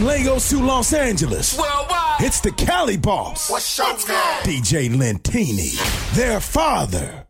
[0.00, 1.58] From Lagos to Los Angeles.
[1.58, 2.20] Worldwide.
[2.22, 3.50] It's the Cali Boss.
[3.50, 5.76] What's up, DJ Lentini.
[6.14, 7.26] Their father.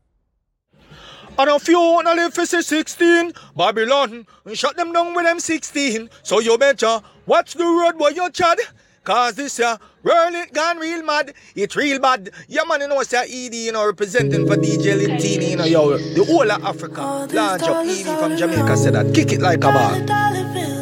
[1.37, 4.25] And if you wanna live for 16, Babylon,
[4.55, 6.11] shut them down with them 16.
[6.23, 8.59] So you better watch the road where you chad.
[9.03, 11.35] Cause this uh, world it gone real mad.
[11.57, 12.31] It's real bad.
[12.47, 15.99] Yeah man, you know what's ED, you know, representing for DJ Lintini, you know, yo,
[15.99, 17.01] the whole of Africa.
[17.33, 19.13] Launch up ED from Jamaica said that.
[19.13, 20.80] Kick it like a ball.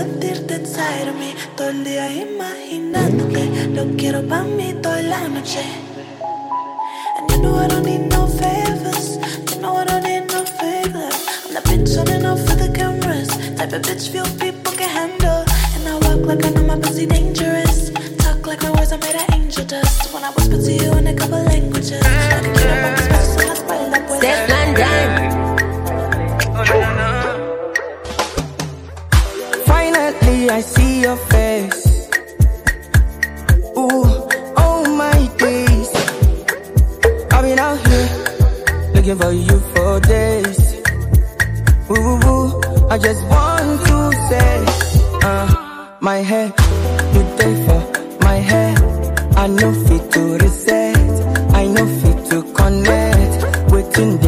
[0.00, 1.34] sentirte inside of me.
[1.56, 3.42] Todo el día imaginándote.
[3.74, 5.64] Lo quiero pa' mí toda la noche.
[7.16, 9.18] And you know I don't need no favors.
[9.50, 11.16] You know I don't need no favors.
[11.44, 13.28] I'm the bitch on and off for the cameras.
[13.56, 15.44] Type of bitch few people can handle.
[15.74, 17.90] And I walk like I know my pussy dangerous.
[18.22, 20.12] Talk like my words are made of angel dust.
[20.14, 22.02] When I whisper to you in a couple languages.
[22.02, 24.59] I can get up on this bitch so I spoil that
[30.50, 31.86] I see your face.
[33.78, 34.02] Ooh,
[34.64, 35.90] oh my days.
[37.32, 38.08] I've been out here
[38.94, 40.60] looking for you for days.
[41.90, 42.88] Ooh, ooh, ooh.
[42.90, 43.96] I just want to
[44.28, 44.64] say,
[45.22, 46.52] uh, my head,
[47.14, 48.76] you day for my head.
[49.36, 50.96] I know fit to reset.
[51.54, 53.70] I know fit to connect.
[53.72, 54.18] Waiting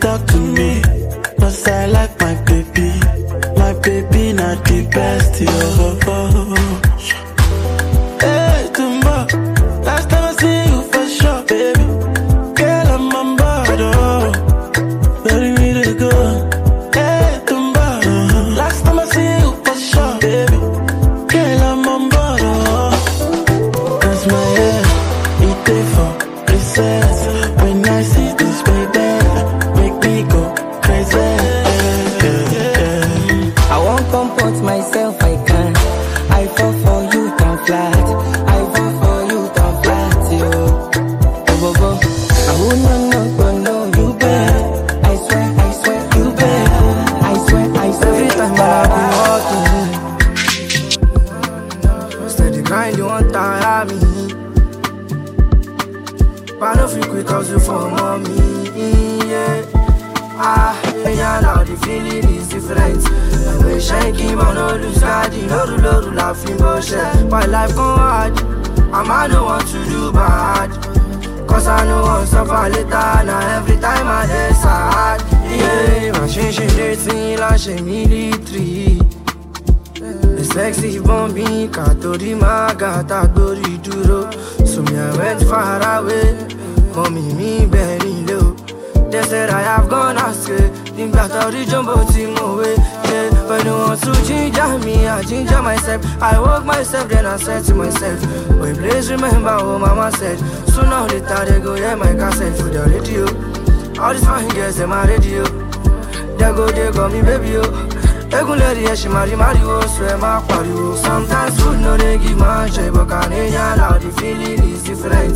[0.00, 0.82] talk to me.
[1.38, 2.90] Cause I like my baby.
[3.56, 5.40] My baby not the best.
[5.40, 7.19] Yo.
[96.90, 98.20] Myself, then I said to myself
[98.60, 100.38] Wait, please remember what mama said
[100.70, 103.22] Sooner or later they go hear my cassette for the radio
[104.02, 105.44] All these fine girls in my radio
[106.36, 107.62] They go, they call me baby, yo
[108.30, 110.94] Egun lẹ́rìí ẹ̀ ṣì máa rí máriwo sọ ẹ máa pariwo.
[111.04, 115.34] Sometimes food no dey give man joy but Canadian loud the feeling is different.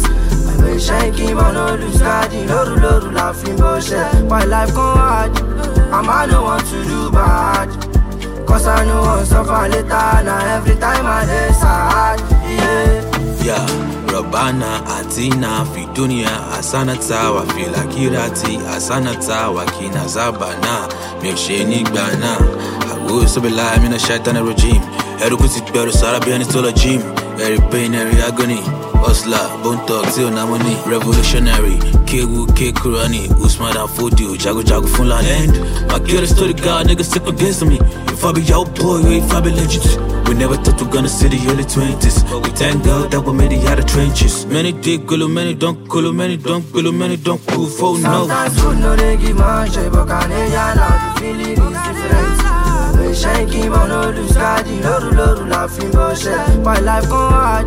[0.75, 4.31] Iṣẹ́ kí n bọ̀ no lose guard lóru lóru la fi ń bọ́ ṣẹ́.
[4.31, 5.33] Why life come hard?
[5.91, 7.94] I no want to do bad.
[8.47, 12.21] Cause I no wan suffer later na every time I dey sad.
[12.49, 13.11] Yeah.
[13.45, 13.67] Yeah,
[14.09, 20.89] Rabana, Atina, Fidunia, Asana Tawa, Filakirati, Asana Tawa, Kina Zabana,
[21.21, 22.37] Milsheni Gbana.
[22.93, 24.81] Awu Sabila, Mina Shaitan regime.
[25.21, 27.03] Erukuti Beru Sarabian is still a gym.
[27.39, 28.63] Every pain, every agony.
[29.05, 31.77] Osla, Bone Talk, Till Namoni, Revolutionary,
[32.09, 32.73] Kewu, K
[33.45, 35.55] Usman dan Fodio, oh, Jago Jago Fulan End.
[35.89, 37.79] My killer story, God, niggas stick against me.
[38.09, 39.85] If I be your boy, if I be legend.
[40.29, 42.25] We never thought we gonna see the early 20s.
[42.43, 44.47] We thank God that we made it out of trenches.
[44.47, 48.27] Many dig, gulu, many don't, gulu, many don't, gulu, many don't, cool, for no.
[48.27, 52.34] Sometimes food no dey give joy but Canadian loud the feeling.
[53.15, 56.39] Àìmọ̀ iṣẹ́ kí n bọ̀ no lose guard lóru lóru la fi ń bọ́ ṣẹ́.
[56.89, 57.67] Life come hard?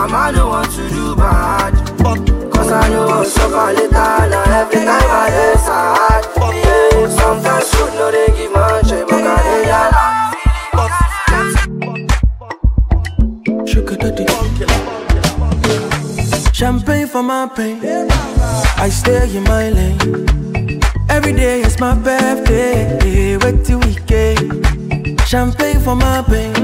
[0.00, 1.72] And I no want to do bad.
[2.52, 6.22] Cause I know I'll suffer later na every time I dey sad.
[7.18, 7.70] Sometimes
[8.14, 9.64] dey give man joy eh, but daddy.
[16.52, 17.78] Champagne for my pain.
[18.86, 20.80] I stay in my lane.
[21.08, 23.36] Every day is my birthday.
[23.42, 24.63] Wait till weekend.
[25.26, 26.54] Champagne for my pain.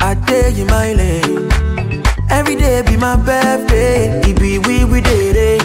[0.00, 1.50] I stay you my lane.
[2.30, 4.20] Every day be my birthday.
[4.22, 5.62] It be we we did it.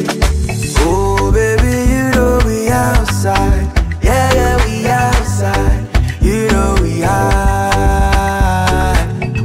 [0.80, 3.68] Oh baby, you know we outside.
[4.04, 5.88] Yeah yeah we outside.
[6.22, 8.96] You know we high.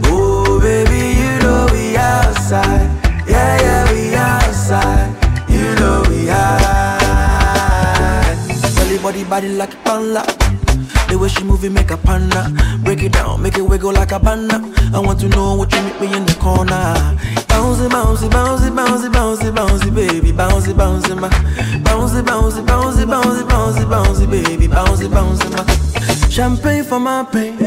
[0.06, 2.88] Oh baby, you know we outside.
[3.28, 5.14] Yeah yeah we outside.
[5.48, 8.34] You know we high.
[8.76, 10.24] Belly body like a panda.
[11.14, 12.50] The way she move it make a panda.
[12.82, 14.58] Break it down, make it wiggle like a panda.
[14.92, 16.74] I want to know what you meet me in the corner.
[17.46, 21.28] Bouncy, bouncy, bouncy, bouncy, bouncy, bouncy, baby, bouncy, bouncy, ma.
[21.86, 26.28] Bouncy, bouncy, bouncy, bouncy, bouncy, bouncy, baby, bouncy, bouncy, ma.
[26.28, 27.62] Champagne for my pain.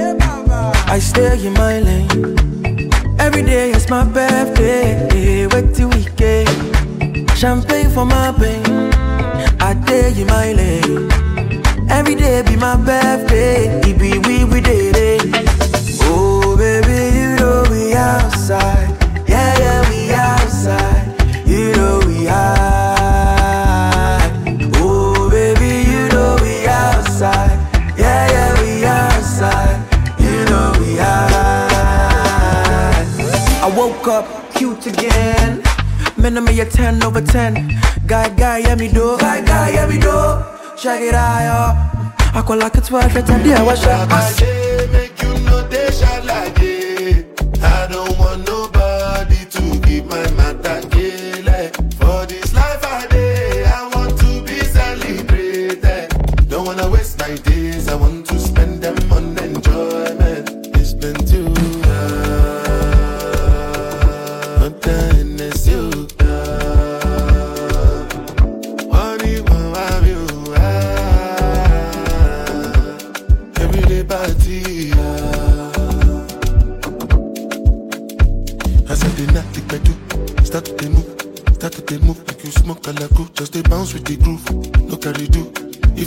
[0.92, 2.90] I stay in my lane.
[3.18, 5.48] Every day is my birthday.
[5.48, 6.50] Wait till weekend.
[7.32, 8.92] Champagne for my pain.
[9.62, 11.37] I stay in my lane.
[11.89, 13.68] Every day be my birthday.
[13.81, 15.22] It be we we did it.
[16.04, 18.89] Oh baby, you know we outside.
[19.28, 21.16] Yeah yeah we outside.
[21.48, 23.48] You know we high.
[24.75, 27.57] Oh baby, you know we outside.
[27.98, 29.80] Yeah yeah we outside.
[30.19, 31.45] You know we high.
[33.63, 35.62] I woke up cute again.
[36.18, 37.80] Man, I'm a 10 over 10.
[38.07, 39.18] Guy, guy, yeah, me do.
[39.19, 40.56] Guy, guy, yeah, me do.
[40.78, 42.40] Check it out, yo.
[42.40, 45.06] I call like a 12, let her dear, what's your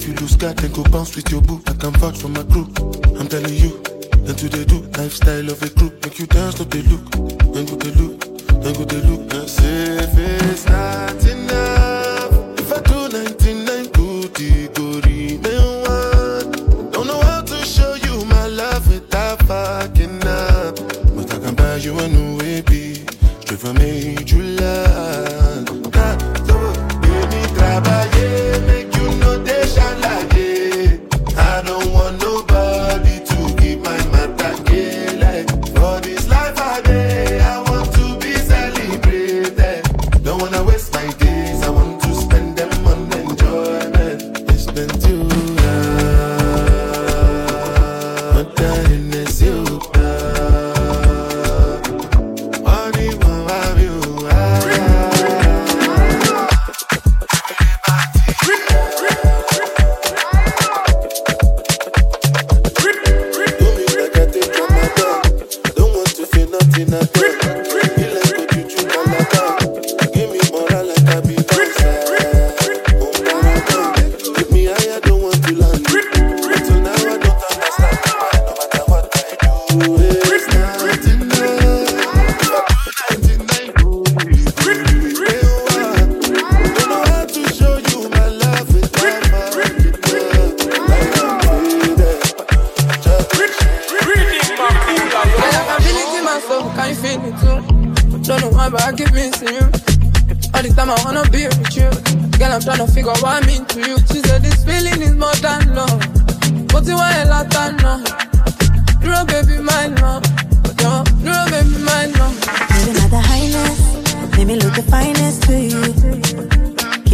[0.01, 1.61] If you lose God, then go bounce with your boo.
[1.67, 2.73] I can vouch for my crew.
[3.21, 3.83] I'm telling you,
[4.25, 5.93] then to they do lifestyle of a crew.
[6.03, 7.05] Make you dance, no they look,
[7.53, 8.19] then go they look,
[8.63, 9.35] then go they look.
[9.35, 9.91] And say
[10.71, 11.30] not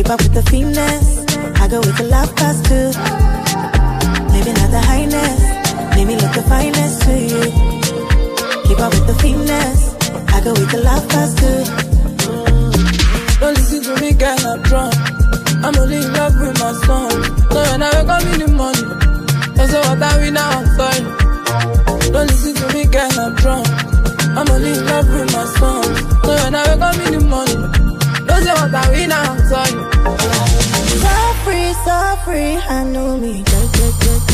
[0.07, 1.19] keep up with the finesse.
[1.61, 2.95] I go with the love past too.
[4.31, 5.41] Maybe not the highness,
[5.97, 7.43] maybe look the finest to you.
[8.67, 9.85] Keep up with the finesse.
[10.31, 11.61] I go with the love past too.
[13.41, 14.95] Don't listen to me, girl, I'm drunk.
[15.67, 17.11] I'm only in love with my son.
[17.51, 18.91] So when I wake up in the morning,
[19.57, 21.03] that's all what I win now, I'm sorry.
[22.15, 23.67] Don't listen to me, girl, I'm drunk.
[24.39, 25.83] I'm only in love with my son.
[26.23, 27.46] So when I wake up in the morning,
[29.49, 29.65] so.
[31.03, 33.43] So free, so free, I know me.
[33.45, 34.26] Just, just, just.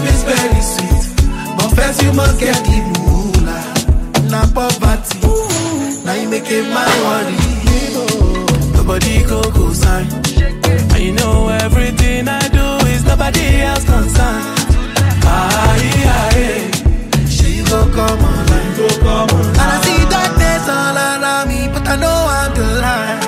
[0.00, 1.26] Love is very sweet,
[1.58, 3.64] but first you must get the moolah.
[4.32, 5.18] Na poverty,
[6.06, 7.36] now you make it my worry.
[8.72, 10.06] Nobody go go sign.
[10.94, 14.46] And you know everything I do is nobody else concerned.
[15.28, 16.70] Aye, aye.
[17.28, 19.28] She go come online, go come.
[19.60, 23.20] And I see darkness all around me, but I know I'm the light.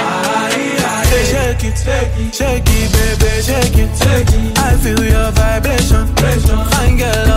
[0.00, 1.04] Aye, aye.
[1.30, 4.58] Shake it, shake it, shake it, baby, shake it, shake it.
[4.58, 5.97] I feel your vibration.
[6.20, 7.27] Fine girl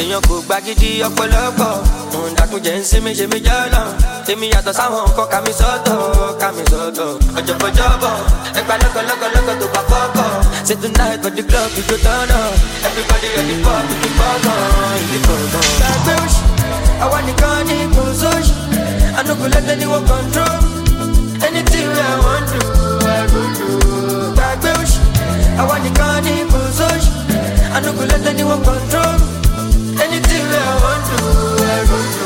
[0.00, 1.72] èèyàn kò gba gidi ọ̀pọ̀lọpọ̀.
[2.16, 3.80] Òun dàkúnjẹ ń sinmi ṣe mí jọ́nà.
[4.32, 5.96] Èmi yàtọ̀ sáwọn nǹkan kàmi sọ́tọ̀,
[6.40, 7.08] kàmi sọ́tọ̀.
[7.38, 8.14] Ọ̀jọ̀gbọ̀jọ̀bọ̀,
[8.58, 10.30] ẹgbà lọ́kọ̀lọ́kọ̀lọ́kọ̀ tó bá fọ́kọ̀.
[10.66, 12.52] Say tonight for the club we go turn up.
[12.86, 14.64] Everybody ready for the big bubble,
[15.10, 15.64] the bubble.
[15.80, 16.42] Gbàgbé òṣì,
[17.04, 18.54] àwa nìkan ní kò sóṣì.
[19.18, 19.64] I no go let
[20.10, 20.58] control.
[21.46, 22.60] Anything I wan do,
[23.16, 23.68] I go do.
[24.36, 24.98] Gbàgbé òṣì,
[25.60, 27.10] àwa nìkan ní kò sóṣì.
[27.76, 28.22] I no go let
[28.66, 29.35] control.
[30.02, 32.25] Anything I wan do, I go do.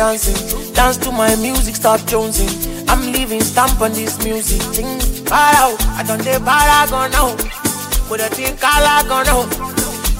[0.00, 0.72] Dancing.
[0.72, 2.48] Dance to my music, start jonesing.
[2.88, 4.62] I'm leaving stamp on this music.
[5.28, 7.36] Para out, I don't dey paragon now.
[8.08, 9.42] Put a thing calagon now.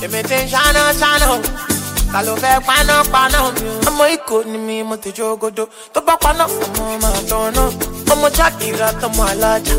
[0.00, 1.28] They maintain shana shana.
[2.12, 3.74] Ta ló fẹ́ paná paná mi o?
[3.88, 5.64] Ọmọ Ìkó ni mi, mo jogodo.
[5.94, 7.62] Tó bá paná, ọmọ máa tọ̀nà.
[8.12, 9.74] Ọmọ Jákìrá tọmọ alájà.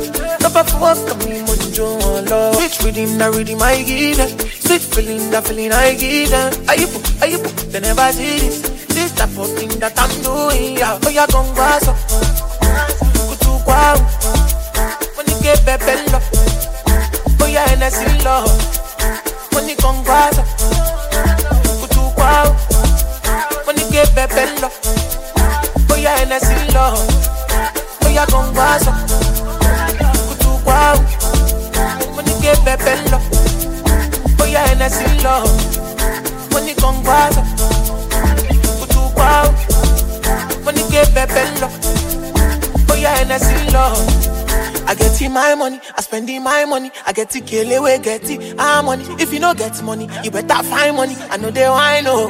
[1.30, 2.42] Mí, mo ti jó wọn lọ.
[2.58, 4.30] Rhythm I give them.
[4.66, 6.30] Sweet feeling na feeling I give
[7.72, 11.00] they never see this this type of thing that I'm doing, yeah.
[11.02, 11.88] Oh, yeah, congrats.
[13.30, 13.98] Kutu kwao.
[15.18, 16.20] Money ke pepe lo.
[17.42, 18.46] Oh, yeah, NSC lo.
[19.54, 20.38] Money congrats.
[21.82, 22.54] Kutu kwao.
[23.66, 24.70] Money ke pepe lo.
[25.90, 26.86] Oh, yeah, NSC lo.
[28.06, 28.86] Oh, yeah, congrats.
[30.30, 30.96] Kutu kwao.
[32.16, 33.18] Money ke pepe lo.
[34.40, 35.42] Oh, yeah, NSC lo.
[36.54, 37.71] Money congrats.
[40.92, 41.68] Get bebello.
[42.90, 43.98] Oh yeah, Hennessy love.
[44.88, 46.92] I get in my money, I spend in my money.
[47.06, 49.06] I get it, kill away, get it, ah money.
[49.20, 51.16] If you no get money, you better find money.
[51.30, 52.30] I know they wine, oh.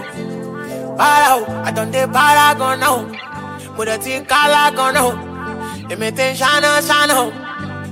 [0.97, 1.63] Para, oh.
[1.65, 2.97] I done the paragon now.
[3.76, 5.12] Put a thing calagon now.
[5.89, 7.32] Èmi shana shana o.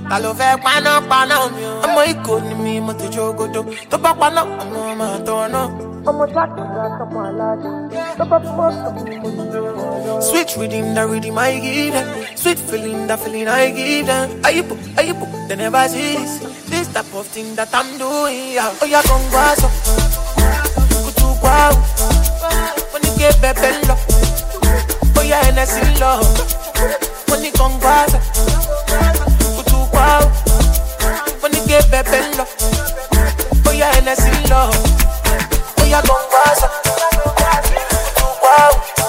[0.08, 1.82] Ta ló fẹ́ paná paná mi o?
[1.84, 3.62] Ọmọ Ìkó ni mi, mo ti jogodo.
[3.90, 5.89] Tó bá paná, ọmọ máa tọ̀ náà.
[10.20, 12.36] Sweet reading, the reading I give them.
[12.36, 14.30] Sweet feeling, the feeling I give them.
[14.42, 16.88] Ayipo, ayipo, they never see this.
[16.88, 18.52] Type of thing that I'm doing.
[18.54, 18.72] Yeah.
[18.80, 19.68] Oh yeah, come guaso.
[19.68, 19.72] Oh.
[21.04, 21.72] Kutu guau.
[22.92, 23.94] Money get bebello.
[25.16, 26.24] Oh yeah, Hennessy love.
[27.28, 28.16] Money come guaso.
[28.16, 29.60] Oh.
[29.60, 30.24] Kutu guau.
[31.42, 32.46] Money get bebello.
[33.66, 34.74] Oh yeah, Hennessy love.
[34.74, 34.99] Oh yeah,
[35.98, 36.68] come guaso.
[37.90, 38.99] Kutu guau.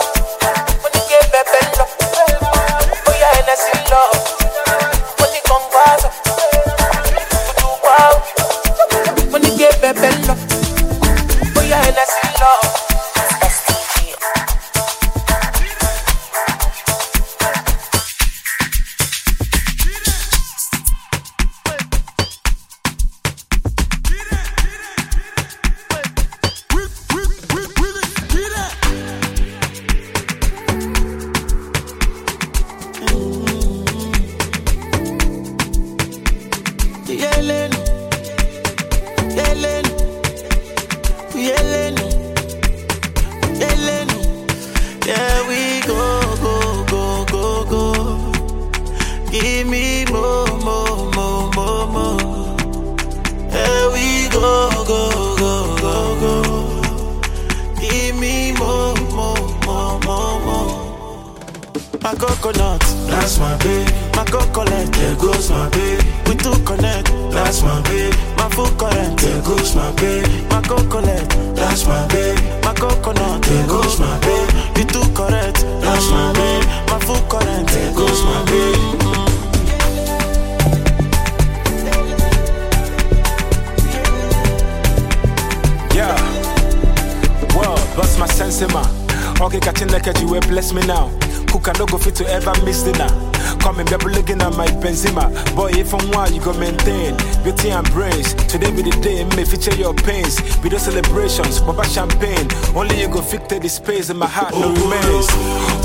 [96.41, 98.33] Go maintain beauty and brains.
[98.51, 100.41] Today be the day, may feature your pains.
[100.59, 102.47] Be the celebrations, papa champagne.
[102.75, 105.27] Only you go fit the space in my heart, no remains.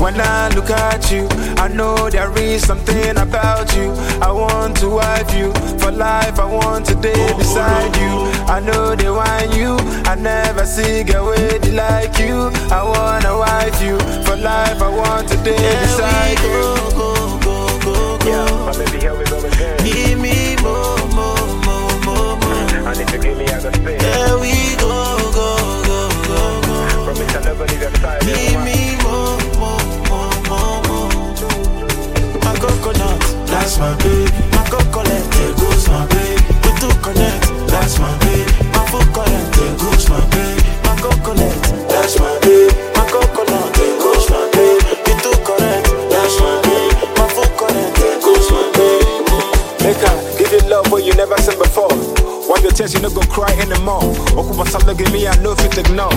[0.01, 3.91] When I look at you, I know there is something about you.
[4.21, 6.39] I want to wife you for life.
[6.39, 8.13] I want to day beside you.
[8.47, 9.77] I know they want you.
[10.09, 12.49] I never see a way like you.
[12.71, 14.81] I wanna wife you for life.
[14.81, 15.86] I want to day
[52.87, 54.01] Tears, you no go cry anymore.
[54.35, 56.09] Okupa solo give me, I know if it ignore.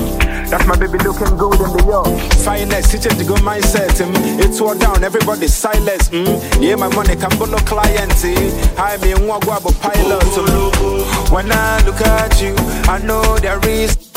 [0.50, 2.22] That's my baby looking good in the yard.
[2.44, 3.90] Finest, teacher the good mindset.
[4.00, 4.44] Mm.
[4.44, 6.08] It's all down, everybody silence.
[6.10, 6.62] Mm.
[6.62, 8.12] Yeah, my money can follow client.
[8.78, 10.22] I mean, what go pilot.
[10.22, 11.32] Mm.
[11.32, 12.54] When I look at you,
[12.88, 14.09] I know there is.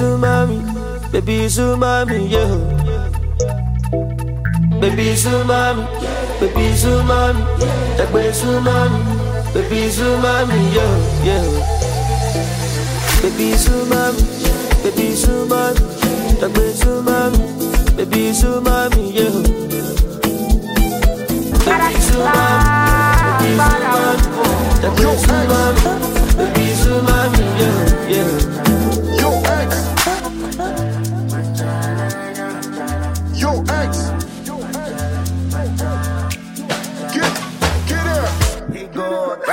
[0.00, 0.58] umami,
[1.12, 1.58] baby it's
[2.30, 2.52] yeah.
[4.80, 5.24] Baby it's
[6.40, 7.42] baby it's umami,
[7.96, 8.42] that way it's
[9.54, 9.98] baby it's
[10.74, 11.46] yeah, yeah.
[13.22, 13.68] Baby it's
[14.82, 15.80] baby it's umami,
[16.40, 16.84] that way it's
[17.96, 19.32] baby it's umami, yeah.
[21.64, 22.62] Baby it's umami,
[23.40, 24.36] baby it's umami,
[24.82, 25.24] that way it's
[26.36, 26.84] baby it's
[27.58, 27.78] yeah,
[28.10, 28.35] yeah.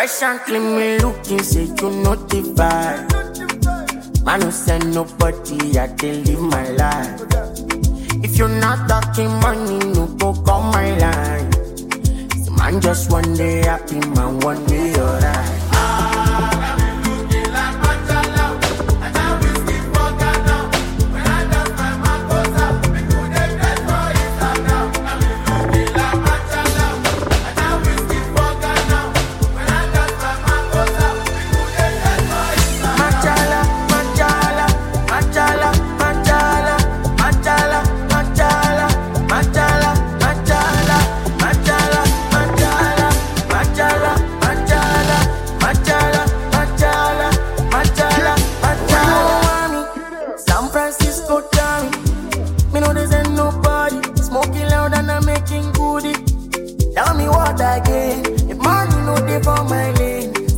[0.04, 4.26] Recently me looking, say you know the vibe.
[4.26, 7.22] Man, no send nobody, I can live my life.
[8.22, 11.50] If you're not talking money, no go call my line.
[12.58, 14.93] Man, just one day happy, man, one day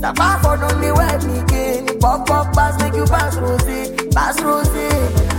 [0.06, 5.35] Stop off on the web, me Pop, pop, pass, make you pass, Rosie, pass, Rosie.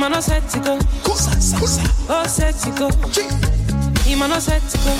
[0.00, 0.78] Imano sexy go.
[2.08, 2.88] Oh, sexy go.
[4.08, 4.92] Imano sexy go.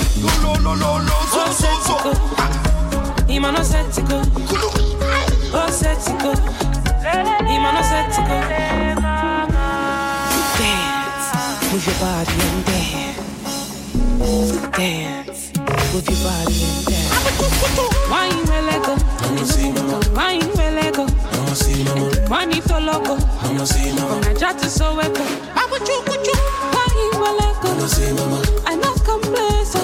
[1.33, 2.13] Oh, sexy go.
[3.25, 4.21] Imano sexy go.
[5.57, 6.33] Oh, sexy go.
[7.49, 8.37] Imano sexy go.
[10.61, 11.29] Dance,
[11.71, 13.17] move your body and dance.
[14.77, 15.41] Dance,
[15.93, 17.09] move your body and dance.
[18.07, 18.93] Wine well let go.
[20.13, 21.10] Wine well let go.
[21.51, 23.17] Money to loco.
[23.17, 25.21] From Naija to Soweto.
[25.59, 27.87] Wine well let go.
[27.87, 29.83] See mama I not complacent.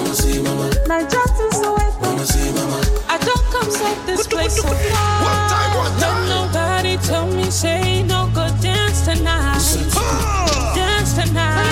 [0.88, 2.00] Naija to Soweto.
[2.00, 2.80] Vamos sí, mamá.
[3.10, 5.90] I don't come set this place so far.
[6.00, 9.60] Let nobody tell me say no go dance tonight.
[9.94, 10.72] Ah!
[10.74, 11.68] Dance tonight.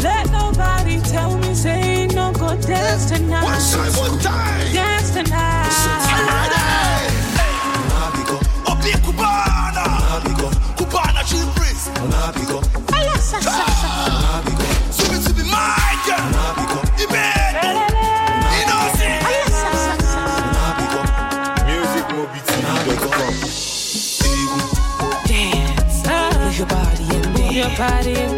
[0.00, 3.42] Let nobody tell me say no go dance tonight.
[3.42, 4.65] One time, one time.
[27.76, 28.35] Body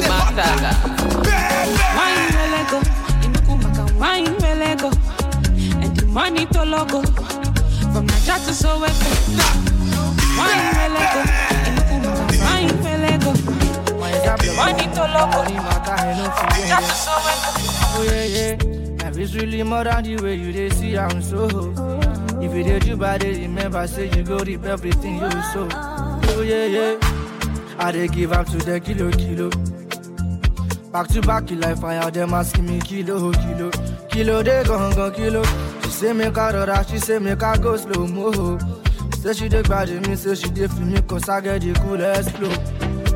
[0.00, 0.72] the pep, I see the hot Imandada.
[1.96, 2.78] Wine welego,
[3.24, 4.90] inukumaka wine welego,
[5.82, 7.02] and the money to logo.
[7.92, 9.10] From Naija to Soweto.
[10.38, 11.20] Wine welego,
[11.68, 13.32] inukumaka wine welego,
[14.34, 15.40] and money to logo.
[15.44, 17.50] From Naija to Soweto.
[17.96, 19.04] Oh yeah, yeah.
[19.04, 21.46] Life is really more than the way you they see I'm so.
[22.40, 25.68] If you did you bad, remember say you go reap everything you sow.
[25.72, 26.98] Oh yeah, yeah.
[27.78, 29.50] I they give up to the kilo kilo.
[30.94, 33.70] Back to back, you like fire, them asking me kilo kilo.
[34.10, 35.42] Kilo they gon' go kilo.
[35.82, 38.58] She say make I rora, she say make I go slow mo.
[39.20, 42.30] Say she dey bad me, say she dey feel me, cause I get the coolest
[42.30, 42.48] flow.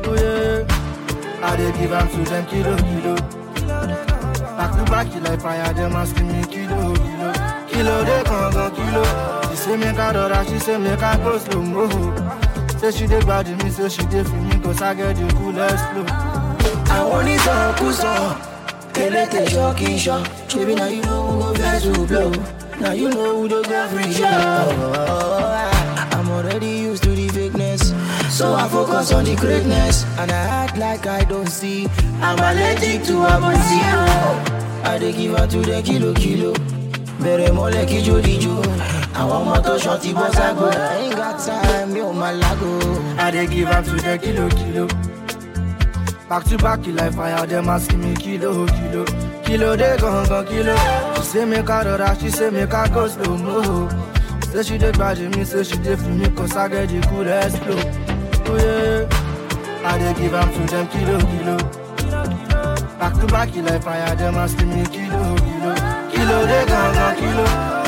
[0.03, 0.65] Oh yeah.
[1.41, 3.15] I they give up to them kilo kilo.
[4.57, 7.33] Back to back, you like fire, them asking me kilo, kilo.
[7.69, 9.49] Kilo, they come go kilo.
[9.51, 11.87] She say make I rora, she say make I go slow mo.
[12.77, 15.85] Say she dey bad me, say she dey feel me, cause I get the coolest
[15.91, 16.28] flow.
[16.97, 18.13] Àwọn onítọ̀kùsọ
[18.95, 22.31] kélété ṣọ́ọ̀kì ṣọ́ ṣebí na you know who go vex who blow
[22.81, 24.25] na you know who dey go free show.
[24.25, 27.83] Oh, I'm already used to the fakeness
[28.31, 31.87] so I focus on the greatness and I act like I don't see
[32.21, 33.79] I'm allergic to abonsi.
[34.91, 36.53] I dey give her to the kilo kilo
[37.23, 38.55] bẹ̀rẹ̀ mọ́lẹ̀ kíjó díjó
[39.19, 42.71] àwọn ọmọ tó ṣan ti bọ́ ságo I ain't got time mi ò máa lágo.
[43.19, 44.87] I dey give up to the kilo, kilo.
[46.29, 49.05] Back to back, you like fire, them asking me kilo, kilo.
[49.43, 50.75] Kilo, they gon' go kilo.
[51.15, 53.89] She say make I rora, she say make I go slow mo.
[54.51, 57.57] Say she dey bad me, say she dey feel me, cause I get the coolest
[57.63, 57.81] flow.
[58.45, 61.57] Oh yeah, I dey give up to them kilo, kilo.
[62.99, 65.73] Back to back, you like fire, them asking me kilo, kilo.
[66.13, 67.45] Kilo, they gon' go kilo.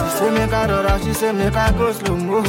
[0.10, 2.42] She say make I rora, she say make I go slow mo.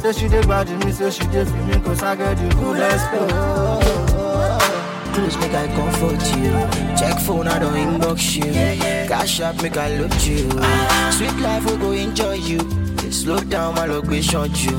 [0.00, 3.08] Say she dey bad me, say she dey feel me, cause I get the coolest
[3.08, 3.97] flow.
[5.18, 6.52] Close make I comfort you.
[6.96, 8.52] Check phone, I don't inbox you.
[9.08, 10.48] Cash up, make I look you.
[11.10, 12.60] Sweet life, we go enjoy you.
[13.10, 14.78] Slow down, my location you.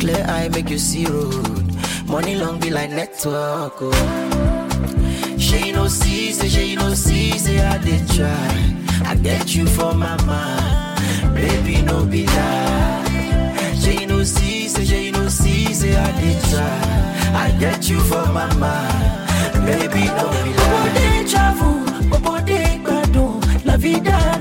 [0.00, 1.62] Clear eye, make you see road.
[2.08, 5.36] Money long be like network, oh.
[5.38, 8.74] She no see, say she no see, say I did try.
[9.04, 13.76] I get you for my mind, baby no be lie.
[13.80, 17.42] She no see, say she no see, say I did try.
[17.44, 19.25] I get you for my mind,
[19.66, 20.30] baby no.
[20.58, 21.74] Bobode travel,
[22.10, 24.35] bobode gbadun, la vida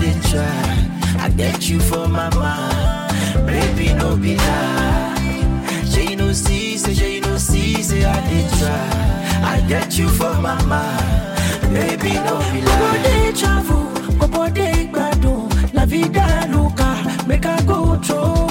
[0.00, 0.74] did try.
[1.20, 5.44] I get you for my mind, baby no be lie.
[5.90, 9.52] She no see, say she no see, say I did try.
[9.54, 12.78] I get you for my mind, baby no be lie.
[12.80, 13.84] Bobode travel,
[14.18, 18.48] bobode gbadun, la vida loca, make I go throw.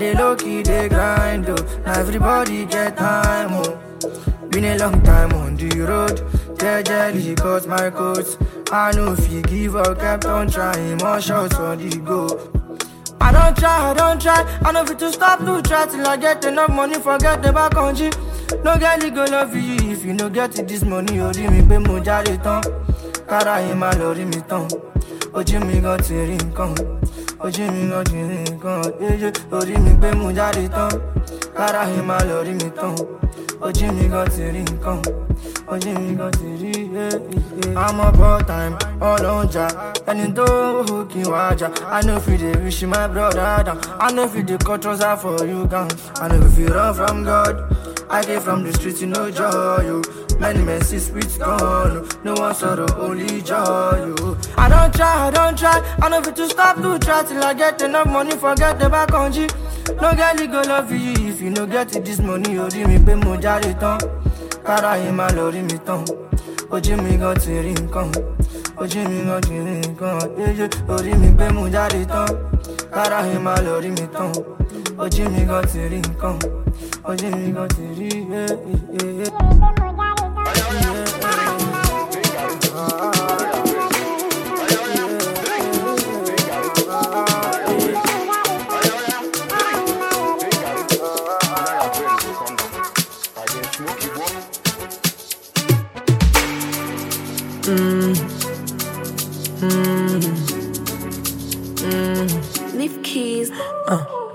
[0.00, 1.56] They low key, they grind, oh.
[1.84, 3.78] Now everybody get time, oh.
[4.48, 6.16] Been a long time on the road.
[6.58, 8.38] Tell jelly cause my coats.
[8.72, 10.96] I know if you give up, kept on trying.
[10.98, 12.26] More shots on the go.
[13.20, 14.42] I don't try, I don't try.
[14.64, 17.72] I know if to stop to try till I get enough money, forget the back
[17.72, 18.10] country.
[18.64, 21.20] No girl, you go love you if you no get it this money.
[21.20, 22.62] Oh, Orí mi pé mo jáde tán,
[23.28, 24.66] kára yìí máa lọ rí mi tán.
[25.32, 26.74] Ojú mi gan ti rí nǹkan,
[27.44, 28.80] ojú mi gan rí nǹkan.
[29.52, 30.90] Orí mi pé mo jáde tán,
[31.90, 32.20] yìí máa
[32.54, 32.94] mi tán.
[33.60, 34.98] Ojú mi gan ti rí nǹkan,
[35.72, 36.70] ojú mi gan ti rí.
[39.00, 39.66] On ja.
[40.06, 40.44] Ẹni tó
[41.10, 43.78] kí wá jà, I know if you dey wish my brother down.
[44.00, 45.90] I know if you dey cut trousers for you gang.
[46.20, 47.56] I if you run from God.
[48.10, 50.02] I came from the streets, you know joy, you.
[50.40, 54.38] Many men see spirits gone, no one sorrow, only joy, you.
[54.56, 55.78] I don't try, I don't try.
[56.00, 59.10] I know if to stop to try till I get enough money, forget the back
[59.10, 59.48] country.
[60.00, 62.86] No girl, you go love you if you no get it this money, oh, orí
[62.88, 63.98] mi pé mo tán.
[64.64, 66.04] Kára yìí máa lọ rí mi tán.
[66.70, 68.08] Ojú mi gan ti rí nǹkan,
[68.80, 70.18] ojú mi gan ti rí nǹkan.
[70.38, 72.28] Yéyé orí mi pé mo tán.
[72.94, 74.32] Kára yìí máa lọ rí mi tán.
[74.96, 76.36] Ojú mi gan ti nǹkan,
[77.04, 77.52] ojú mi
[78.30, 78.48] yeah,
[78.92, 79.86] yeah, yeah.
[79.86, 79.89] Eh.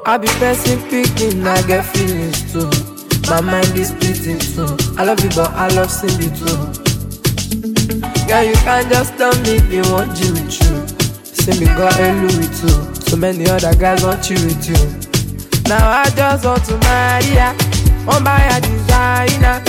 [0.07, 2.69] I be person picking, I get feelings too.
[3.27, 4.77] My mind is splitting too.
[4.99, 6.53] I love you, but I love Cindy too.
[8.27, 10.95] Girl, you can't just tell me they want you with you.
[11.59, 13.01] Me got a Louis too.
[13.01, 14.77] So many other guys want you with you.
[15.67, 17.55] Now I just want to marry ya.
[18.05, 19.63] Want buy a designer.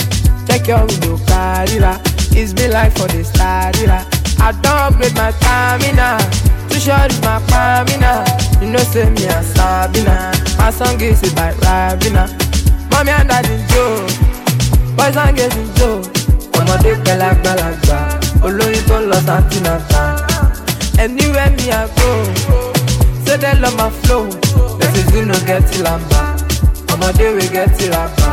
[0.45, 1.99] Check your window, carriera.
[2.37, 4.05] It's me life for the starira.
[4.39, 6.46] I don't upgrade my stamina.
[6.77, 8.23] Too short is my stamina.
[8.61, 10.31] You know, say me a Sabina.
[10.59, 12.29] My song is by Rabina.
[12.91, 14.05] Mommy and daddy Joe.
[14.95, 16.01] Boys and girls in Joe.
[16.57, 17.97] ọmọdé pẹ̀lú àgbàlagbà
[18.45, 20.01] olóyin tó lọ santinata
[21.03, 22.09] anywhere me i go
[23.25, 24.25] say dem love my flow
[24.79, 26.21] dem say zoo no get lamba
[26.93, 28.31] ọmọdé wey get rapa.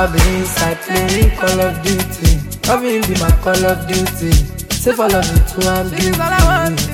[0.00, 2.30] i be inside playing call of duty
[2.68, 4.32] loving be my call of duty
[4.80, 6.88] say follow me to am guilty.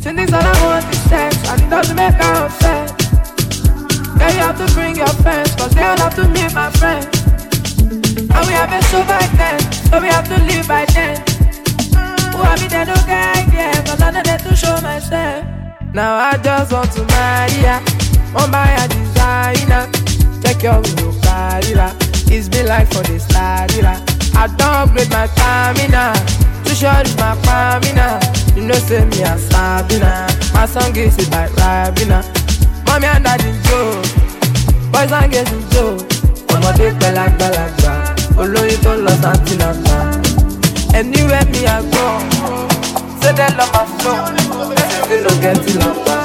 [0.00, 2.88] Say this all I want is sex, and it doesn't make her upset.
[4.16, 7.12] Now you have to bring your friends, cause they all have to meet my friends.
[8.32, 9.60] And we have been so back then,
[9.92, 11.20] so we have to live by then.
[12.32, 15.44] Who have been there, no guy there, cause I know there to show myself.
[15.92, 17.84] Now I just want to marry ya,
[18.32, 19.92] on my designer.
[20.40, 21.76] Check your window, carry
[22.32, 24.00] It's been like for this ladder.
[24.34, 26.38] I don't upgrade my stamina.
[26.78, 28.20] Short is my stamina.
[28.54, 30.26] You know, say me a Sabina.
[30.54, 32.22] My song is it by Rabina.
[32.86, 34.02] Mommy and daddy Joe.
[34.92, 35.96] Boys and girls in Joe.
[36.54, 37.92] ọmọdé gbẹlagbẹlagba
[38.40, 39.98] olóyin tó lọ santinata
[40.98, 42.04] anywhere me i go
[43.20, 44.18] say dem love my flow
[45.08, 46.16] wey no get it lapa.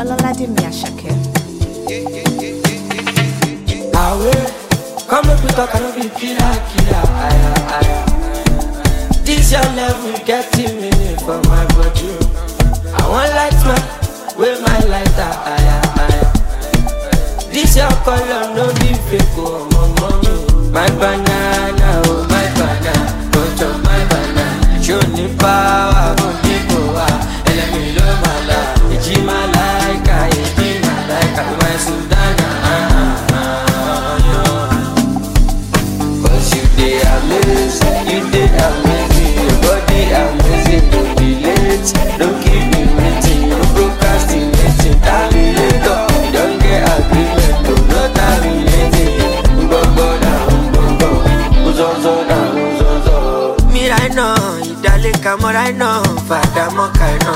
[0.00, 1.14] Ọlọ́ládé mi Àṣàkẹ́.
[4.02, 4.42] Away,
[5.10, 7.98] come make we talk, I no be killer, killer, aya, aya.
[9.26, 12.14] This your level getting me for my body.
[12.94, 13.82] I want light man,
[14.38, 16.26] with my lighter, aya, aya.
[17.52, 20.70] This your color, no be fake, oh, my mommy.
[20.70, 22.29] My banana, oh,
[38.08, 44.98] you dey amazing, your body amazing, don't be late, don't keep me waiting, no procrastinating,
[45.04, 46.00] terminator,
[46.34, 49.12] don't get agreement, to no terminating,
[49.68, 50.32] gbogbo na
[52.28, 52.38] na
[52.70, 53.56] uzozo.
[53.72, 54.26] Mira iná,
[54.70, 55.88] ìdálẹ́ka mọ́ra iná,
[56.28, 57.34] fàdà mọ́ka iná.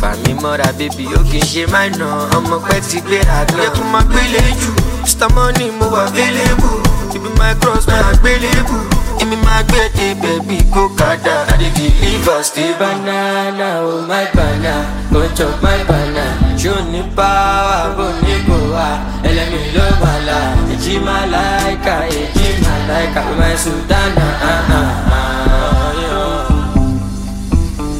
[0.00, 2.06] Fàmí mọ́ra bébí ó kì í ṣe máa nà,
[2.36, 3.58] ọmọ pẹ́ ti gbéra gan.
[3.62, 4.70] Yẹ́kun máa gbélé jù,
[5.04, 5.28] Mr.
[5.34, 6.80] Money mo wà available,
[7.14, 8.76] ibi my cross máa gbélébù.
[9.22, 11.36] Èmi máa gbé dé bẹ̀bí kó kàdá.
[11.52, 14.74] I dey deliver stay banana, oh my banana,
[15.12, 16.24] go chop my banana.
[16.64, 18.88] O ní power bó ní kò wá?
[19.28, 20.38] Ẹlẹ́mi ló máa la,
[20.72, 24.26] èjì máa láìka, èjì máa láìka, my sultana.
[24.42, 25.44] ah, ah, ah.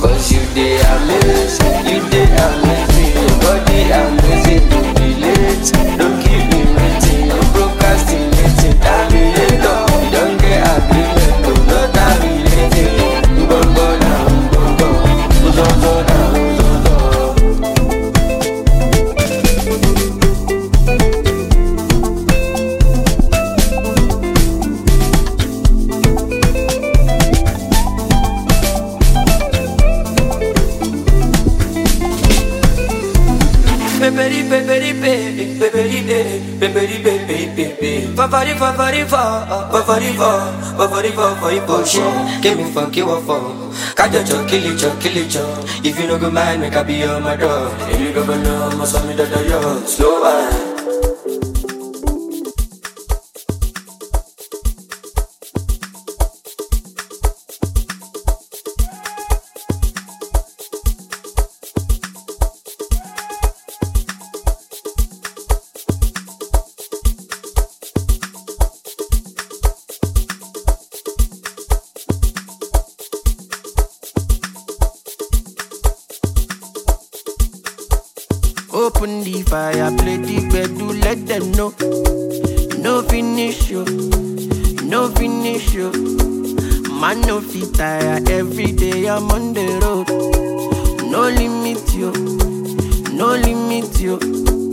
[0.01, 6.43] Cause you dey amazing, you dey amazing, your body amazing, don't be late, don't keep
[6.53, 8.34] me waiting, no procrastinating,
[40.17, 42.43] fa, fafari fa for your bullshit.
[42.43, 43.41] Give me fuck you up for.
[43.95, 45.45] Kajo cho kill it cho kill it cho.
[45.83, 47.71] If you no go mind, make I be on my door.
[47.89, 49.87] If you go know, must me da da yo.
[49.87, 50.64] Slow wine.
[85.05, 85.91] No finish you.
[87.01, 90.09] Man, no fit tire, every day I'm on the road.
[91.13, 92.11] No limit you,
[93.13, 94.15] no limit you.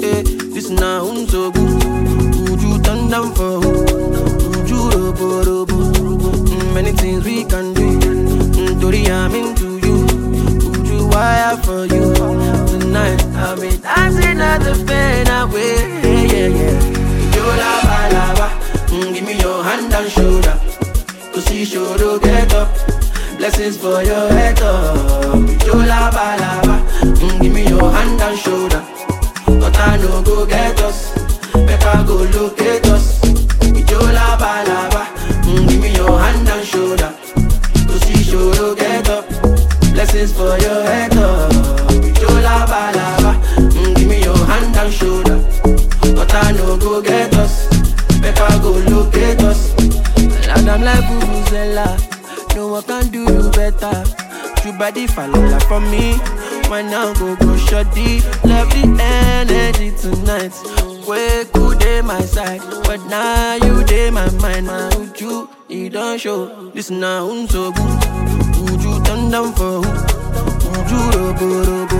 [0.01, 0.23] Eh,
[0.53, 1.83] this now so good.
[2.49, 3.59] Would you turn down for
[4.69, 5.75] you robo robo?
[5.75, 7.99] Mm, Many things we can do.
[7.99, 9.97] Mm, Tori, I'm into you.
[10.87, 12.13] You wire for you?
[12.79, 15.75] Tonight, I'll be dancing at the pain away.
[16.31, 18.47] Yeah, yeah, lava, lava.
[18.47, 18.60] Mm, give me
[19.61, 20.59] your hand and shoulder.
[21.33, 22.69] Cause you sure to get up.
[23.37, 25.35] Blessings for your head up.
[25.65, 26.75] You lava, lava.
[27.21, 28.83] Mm, give me your hand and shoulder.
[29.45, 31.13] But I no go get us.
[31.53, 33.05] Better go locate us.
[33.91, 35.03] You lava, lava.
[35.45, 37.13] Mm, give me your hand and shoulder.
[37.87, 39.25] Cause you sure to get up.
[39.93, 41.10] Blessings for your head
[51.71, 52.55] Vuvuzela.
[52.55, 54.03] No one can do you better.
[54.65, 56.13] You body fall for me.
[56.69, 58.19] Why now go go shoddy?
[58.43, 60.53] Love the energy tonight.
[61.07, 64.67] Wake good day my side, but now you day my mind.
[64.67, 65.49] My you?
[65.67, 66.69] You don't show.
[66.71, 68.03] This now I'm so good.
[68.83, 69.91] You turn down for who?
[70.89, 71.97] You robo robo?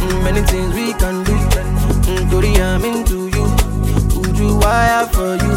[0.00, 1.32] Mm, many things we can do.
[2.06, 3.46] Mm, Tori, I'm into you.
[4.36, 5.54] You wire for you?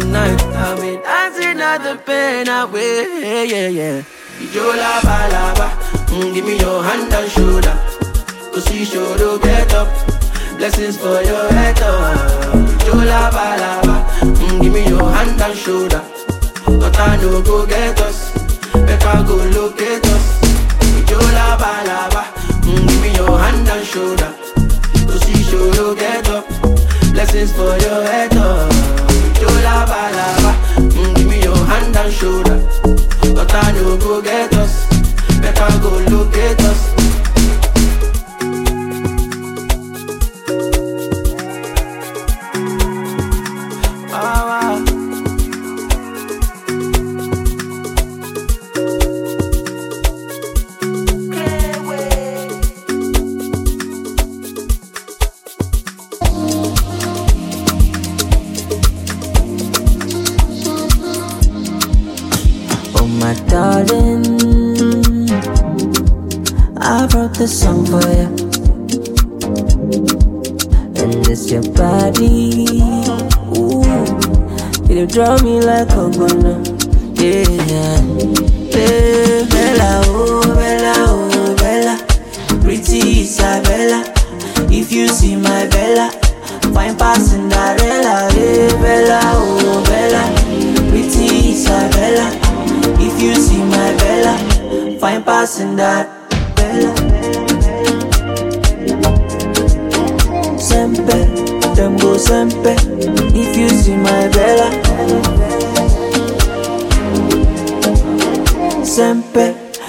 [0.00, 0.96] Tonight, I'll be
[1.78, 3.46] the pain away.
[3.46, 4.02] Yeah, yeah.
[4.40, 5.68] Ijo lava lava.
[6.10, 7.76] Mm, give me your hand and shoulder.
[8.52, 9.88] Cause you to get up.
[10.58, 12.54] Blessings for your head up.
[12.80, 13.96] Ijo lava lava.
[14.22, 16.02] Mm, give me your hand and shoulder.
[16.66, 18.32] But I know go get us.
[18.72, 20.40] Better go locate us.
[20.98, 22.22] Ijo lava lava.
[22.66, 24.32] Mm, give me your hand and shoulder.
[25.06, 26.46] Cause you to get up.
[27.12, 28.72] Blessings for your head up.
[29.38, 30.69] Ijo lava lava.
[31.70, 32.58] Hand and shoulder.
[33.34, 34.74] But I know go get us.
[35.40, 36.99] Better go locate us.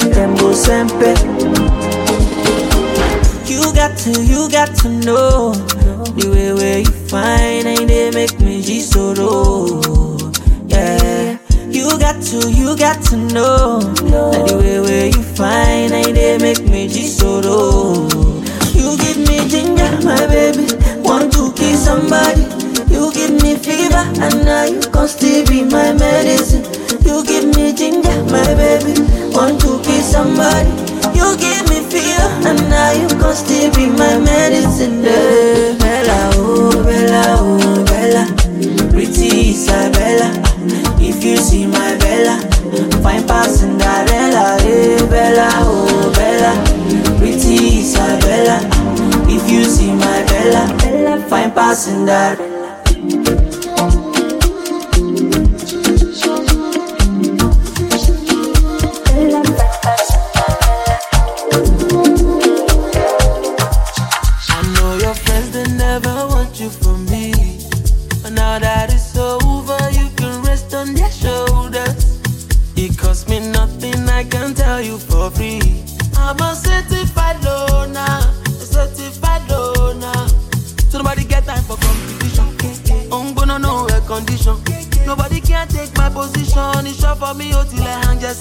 [0.10, 1.16] Them go sempe.
[3.48, 8.40] You got to, you got to know the way where you find and they make
[8.40, 9.82] me G so low.
[10.68, 11.38] Yeah.
[11.70, 16.38] You got to, you got to know that the way where you find and they
[16.38, 18.08] make me G so low.
[18.74, 20.68] You give me ginger, my baby.
[21.02, 22.44] Want to kiss somebody.
[22.92, 26.81] You give me fever, and now you can still be my medicine.
[27.06, 28.94] You give me ginger, my baby.
[29.34, 30.70] Want to kiss somebody.
[31.18, 35.04] You give me fever, and now you can still be my medicine.
[35.04, 35.78] Yeah.
[35.80, 38.26] Bella, oh, Bella, oh, Bella.
[38.92, 40.32] Pretty Isabella.
[41.00, 42.40] If you see my Bella,
[43.02, 44.58] fine past Cinderella.
[44.62, 46.54] Hey, eh, Bella, oh, Bella.
[47.18, 48.60] Pretty Isabella.
[49.28, 53.51] If you see my Bella, fine past Cinderella.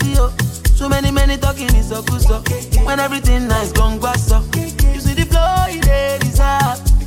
[0.00, 0.30] See, oh.
[0.74, 2.40] So many, many talking is so good, so.
[2.84, 4.42] When everything nice, gone, go, so.
[4.56, 5.86] You see the flow, it
[6.24, 6.38] is.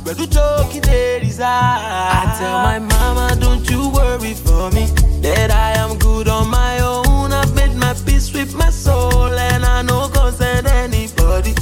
[0.04, 0.88] But do joke, it
[1.24, 1.40] is.
[1.40, 4.86] I tell my mama, don't you worry for me.
[5.22, 7.32] That I am good on my own.
[7.32, 9.32] I've made my peace with my soul.
[9.32, 11.54] And I know concern anybody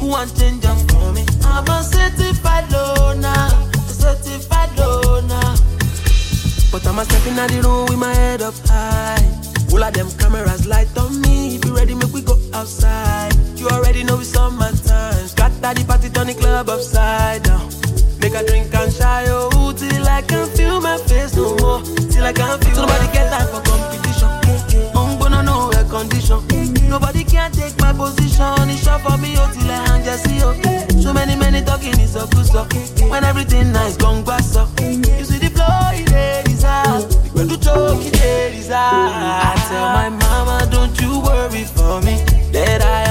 [0.00, 1.26] who want change up for me.
[1.44, 3.28] I'm a certified loner.
[3.28, 5.54] A certified loner.
[6.72, 9.37] But I'm a stepping out the room with my head up high.
[9.78, 11.54] All of them cameras light on me.
[11.54, 13.32] If you ready, make we go outside.
[13.54, 15.28] You already know it's summertime.
[15.28, 17.70] Scatter the party, turn the club upside down.
[18.18, 21.80] Make a drink and shy, oh, till I can feel my face no more.
[22.10, 22.74] Till I can feel.
[22.74, 24.90] So nobody get time for competition.
[24.98, 26.42] I'm gonna know a condition.
[26.90, 28.50] Nobody can take my position.
[28.74, 30.58] It's short for me, oh, till I hang just see, oh.
[31.00, 32.66] So many, many talking is a good, oh.
[32.66, 33.06] so.
[33.06, 34.42] When everything nice, gone, go, oh.
[34.42, 34.77] so.
[38.70, 42.24] I tell my mama, don't you worry for me.
[42.52, 43.07] That I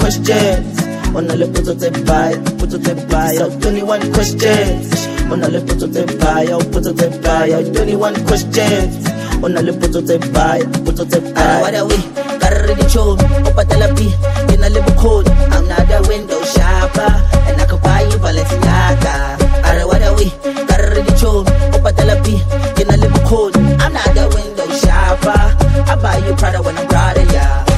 [0.00, 0.66] questions.
[1.14, 4.88] Ona le potso tse baya potso tse baya 21 questions.
[5.30, 6.02] Ona le potso tse
[7.62, 8.94] 21 questions.
[9.42, 11.96] Ona le potso tse baya potso tse baya what are we?
[12.40, 13.10] Got ready to show
[13.46, 14.08] o patala pi
[14.48, 14.80] ke na le
[15.54, 17.10] i'm not a window shopper.
[17.48, 19.16] And i buy you balenciaga
[19.68, 20.26] are what are we?
[20.68, 21.78] Got ready to show o
[23.84, 25.40] i'm not a window shopper.
[25.90, 27.69] I buy you prada when i'm proud of ya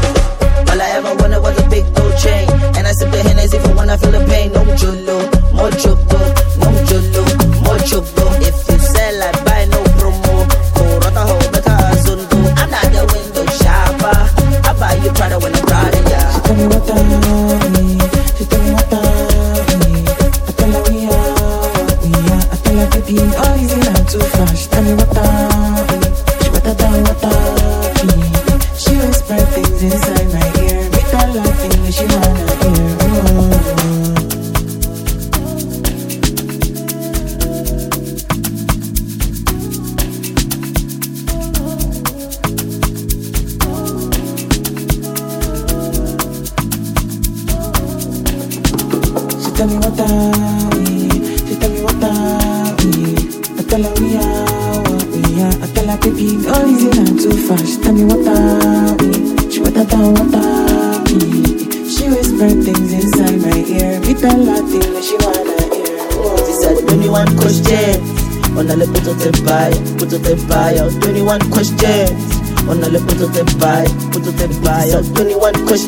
[2.22, 2.48] chain.
[2.76, 4.52] And I sip the Hennessy for when I feel the pain.
[4.52, 5.16] No jolo,
[5.56, 6.20] more jolo,
[6.60, 7.22] no jolo,
[7.66, 8.21] more jolo.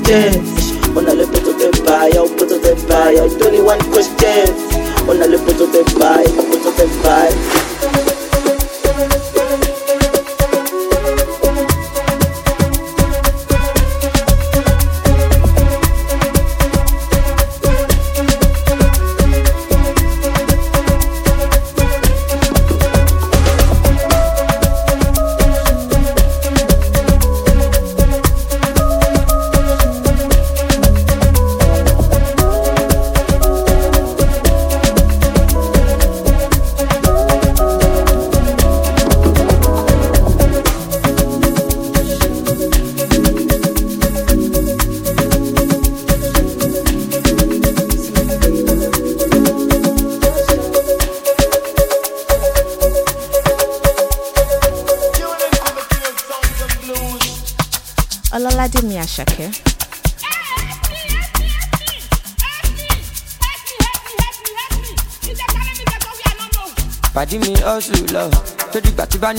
[0.04, 0.63] death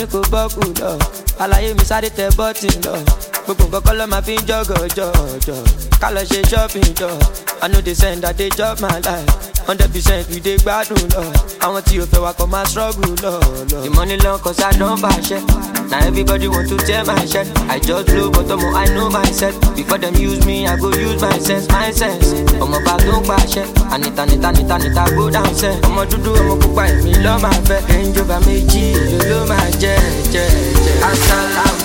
[0.05, 0.91] ní kó bọ́ọ̀kù lọ
[1.43, 2.93] àlàyé mi sáré tẹ bọ́tì lọ.
[3.45, 5.59] Gbogbo nǹkan kọ́ ló máa fi ń jọ́gọ̀ jọ̀jọ̀
[6.01, 7.09] ká lọ ṣe shopping jọ.
[7.63, 9.33] I no dey send i dey chop my life
[9.67, 11.23] hundred percent we dey gbádùn lọ.
[11.59, 13.31] Àwọn tí o fẹ́ wa kọ́ máa struggle lọ
[13.71, 13.83] lọ.
[13.83, 15.39] the money long cause i don fàṣẹ
[15.89, 19.53] na everybody want to tear my shirt i just blow but ọmọ i know myself
[19.75, 22.27] before dem use me i go use my sense my sense.
[22.63, 23.63] Ọmọ bá tó ń pàṣẹ.
[23.93, 27.81] Anita nita nita nita go down sẹ ọmọ dúdú ọmọ pupa èmi lọ́ máa fẹ́.
[28.21, 29.95] Over méjì èlò ló máa jẹ
[30.33, 30.45] jẹ
[30.85, 30.93] jẹ.
[31.09, 31.75] asalaam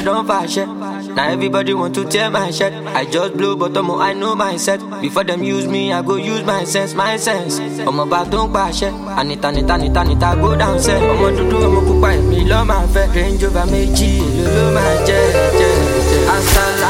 [0.00, 0.80] I don't fashion.
[1.14, 2.72] Now everybody want to tear my shirt.
[2.72, 4.80] I just blow ọmọ I know myself.
[5.02, 7.60] Before them use me, I go use my sense, my sense.
[7.88, 8.90] ọmọ bá tó ń pàṣẹ.
[9.20, 10.94] Anita nita nita nita go down sẹ.
[11.12, 13.06] ọmọ dúdú ọmọ pupa èmi lọ́ máa fẹ́.
[13.16, 15.20] Range over méjì èlò ló máa jẹ
[15.58, 15.70] jẹ
[16.08, 16.89] jẹ.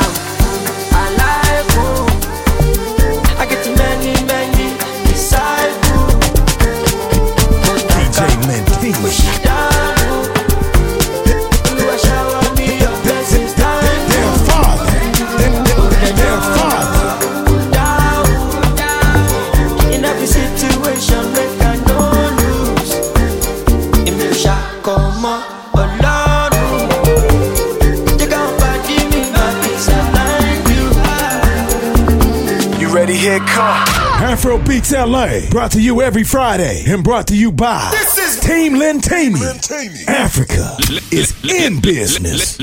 [34.92, 38.74] Afro LA, brought to you every Friday and brought to you by this is Team
[38.74, 39.40] Lentini.
[40.08, 40.76] Africa
[41.12, 42.58] is in business.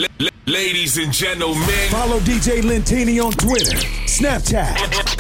[0.46, 4.76] Ladies and gentlemen, Follow DJ Lentini on Twitter, Snapchat,